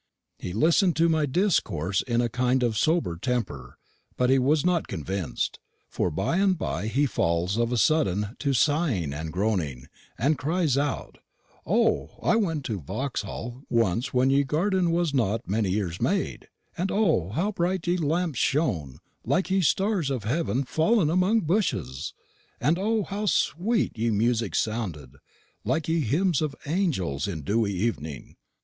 [0.39, 3.77] He listen'd to my discoorse in a kind and sober temper,
[4.17, 5.59] but he was not convinc'd;
[5.91, 9.85] for by and by he falls of a sudden to sighing and groaning,
[10.17, 11.19] and cries out,
[11.67, 16.91] 'O, I went to Vauxhall once when ye garden was not many years made, and
[16.91, 22.15] O, how bright ye lamps shone, like ye stars of heaven fallen among bushes!
[22.59, 25.17] and O, how sweet ye music sounded,
[25.63, 28.35] like ye hymns of angels in ye dewy evening!